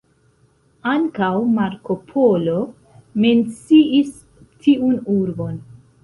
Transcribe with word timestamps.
Ankaŭ 0.91 1.27
Marko 1.57 1.97
Polo 2.11 2.55
menciis 3.25 4.09
tiun 4.69 4.97
urbon. 5.17 5.61